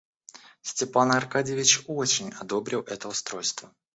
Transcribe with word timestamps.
Степан 0.63 1.11
Аркадьич 1.11 1.83
очень 1.85 2.31
одобрил 2.39 2.81
это 2.81 3.07
устройство. 3.07 3.71